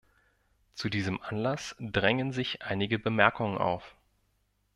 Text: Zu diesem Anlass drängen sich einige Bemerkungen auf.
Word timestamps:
Zu 0.73 0.89
diesem 0.89 1.21
Anlass 1.21 1.75
drängen 1.79 2.31
sich 2.31 2.63
einige 2.63 2.97
Bemerkungen 2.97 3.59
auf. 3.59 3.93